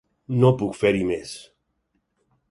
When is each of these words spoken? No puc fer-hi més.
No 0.43 0.49
puc 0.61 0.71
fer-hi 0.79 1.03
més. 1.09 1.33